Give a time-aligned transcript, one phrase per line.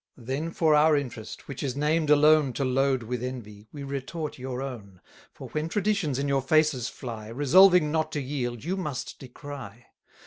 [0.17, 4.59] Then for our interest, which is named alone To load with envy, we retort your
[4.59, 4.99] own,
[5.31, 9.85] For when Traditions in your faces fly, 240 Resolving not to yield, you must decry.